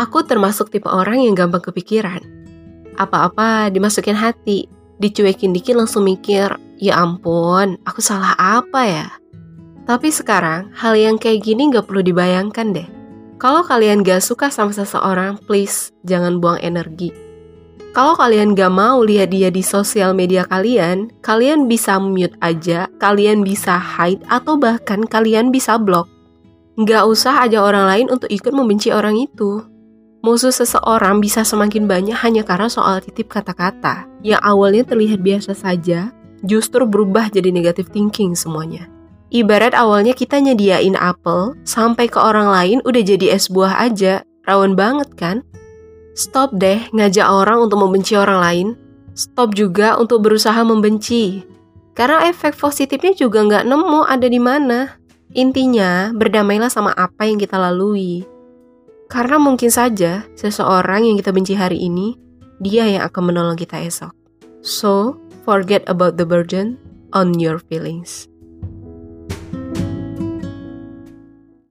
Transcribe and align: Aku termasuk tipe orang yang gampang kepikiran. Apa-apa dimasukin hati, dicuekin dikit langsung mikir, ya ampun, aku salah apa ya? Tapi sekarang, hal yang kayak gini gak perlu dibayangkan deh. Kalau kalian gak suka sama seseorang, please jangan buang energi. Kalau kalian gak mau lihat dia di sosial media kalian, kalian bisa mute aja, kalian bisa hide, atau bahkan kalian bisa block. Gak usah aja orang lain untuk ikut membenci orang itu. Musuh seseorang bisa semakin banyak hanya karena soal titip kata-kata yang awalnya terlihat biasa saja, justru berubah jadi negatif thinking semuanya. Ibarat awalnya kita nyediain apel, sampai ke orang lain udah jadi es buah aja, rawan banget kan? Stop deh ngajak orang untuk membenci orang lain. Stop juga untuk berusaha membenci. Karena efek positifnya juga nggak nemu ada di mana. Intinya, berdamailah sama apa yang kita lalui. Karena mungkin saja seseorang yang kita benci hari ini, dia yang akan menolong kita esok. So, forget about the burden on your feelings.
Aku 0.00 0.24
termasuk 0.24 0.72
tipe 0.72 0.88
orang 0.88 1.20
yang 1.20 1.36
gampang 1.36 1.60
kepikiran. 1.60 2.24
Apa-apa 2.96 3.68
dimasukin 3.68 4.16
hati, 4.16 4.64
dicuekin 4.96 5.52
dikit 5.52 5.76
langsung 5.76 6.08
mikir, 6.08 6.56
ya 6.80 6.96
ampun, 7.04 7.76
aku 7.84 8.00
salah 8.00 8.32
apa 8.40 8.80
ya? 8.88 9.06
Tapi 9.84 10.08
sekarang, 10.08 10.72
hal 10.72 10.96
yang 10.96 11.20
kayak 11.20 11.44
gini 11.44 11.68
gak 11.68 11.84
perlu 11.84 12.00
dibayangkan 12.00 12.72
deh. 12.72 12.88
Kalau 13.36 13.60
kalian 13.60 14.00
gak 14.00 14.24
suka 14.24 14.48
sama 14.48 14.72
seseorang, 14.72 15.36
please 15.44 15.92
jangan 16.08 16.40
buang 16.40 16.56
energi. 16.64 17.12
Kalau 17.92 18.16
kalian 18.16 18.56
gak 18.56 18.72
mau 18.72 19.04
lihat 19.04 19.36
dia 19.36 19.52
di 19.52 19.60
sosial 19.60 20.16
media 20.16 20.48
kalian, 20.48 21.12
kalian 21.20 21.68
bisa 21.68 22.00
mute 22.00 22.36
aja, 22.40 22.88
kalian 22.96 23.44
bisa 23.44 23.76
hide, 23.76 24.24
atau 24.32 24.56
bahkan 24.56 25.04
kalian 25.04 25.52
bisa 25.52 25.76
block. 25.76 26.08
Gak 26.88 27.04
usah 27.04 27.44
aja 27.44 27.60
orang 27.60 27.84
lain 27.84 28.06
untuk 28.08 28.32
ikut 28.32 28.56
membenci 28.56 28.88
orang 28.88 29.20
itu. 29.20 29.60
Musuh 30.20 30.52
seseorang 30.52 31.24
bisa 31.24 31.48
semakin 31.48 31.88
banyak 31.88 32.16
hanya 32.20 32.44
karena 32.44 32.68
soal 32.68 33.00
titip 33.00 33.32
kata-kata 33.32 34.04
yang 34.20 34.40
awalnya 34.44 34.84
terlihat 34.84 35.24
biasa 35.24 35.56
saja, 35.56 36.12
justru 36.44 36.84
berubah 36.84 37.32
jadi 37.32 37.48
negatif 37.48 37.88
thinking 37.88 38.36
semuanya. 38.36 38.84
Ibarat 39.32 39.72
awalnya 39.72 40.12
kita 40.12 40.36
nyediain 40.42 40.92
apel, 40.98 41.56
sampai 41.64 42.10
ke 42.10 42.20
orang 42.20 42.52
lain 42.52 42.78
udah 42.84 43.00
jadi 43.00 43.32
es 43.32 43.48
buah 43.48 43.80
aja, 43.80 44.20
rawan 44.44 44.76
banget 44.76 45.08
kan? 45.16 45.36
Stop 46.12 46.52
deh 46.58 46.84
ngajak 46.92 47.24
orang 47.24 47.64
untuk 47.64 47.80
membenci 47.80 48.12
orang 48.18 48.40
lain. 48.44 48.68
Stop 49.16 49.56
juga 49.56 49.96
untuk 49.96 50.20
berusaha 50.26 50.58
membenci. 50.66 51.46
Karena 51.96 52.28
efek 52.28 52.60
positifnya 52.60 53.16
juga 53.16 53.40
nggak 53.46 53.64
nemu 53.64 54.00
ada 54.04 54.26
di 54.28 54.40
mana. 54.42 55.00
Intinya, 55.32 56.10
berdamailah 56.10 56.68
sama 56.68 56.90
apa 56.92 57.24
yang 57.24 57.38
kita 57.38 57.54
lalui. 57.54 58.26
Karena 59.10 59.42
mungkin 59.42 59.74
saja 59.74 60.22
seseorang 60.38 61.02
yang 61.02 61.18
kita 61.18 61.34
benci 61.34 61.58
hari 61.58 61.82
ini, 61.82 62.14
dia 62.62 62.86
yang 62.86 63.02
akan 63.10 63.34
menolong 63.34 63.58
kita 63.58 63.82
esok. 63.82 64.14
So, 64.62 65.18
forget 65.42 65.82
about 65.90 66.14
the 66.14 66.22
burden 66.22 66.78
on 67.10 67.34
your 67.42 67.58
feelings. 67.58 68.29